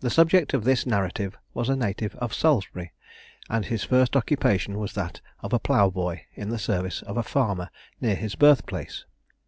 [0.00, 2.92] The subject of this narrative was a native of Salisbury,
[3.48, 7.70] and his first occupation was that of a ploughboy in the service of a farmer
[8.00, 9.04] near his birthplace.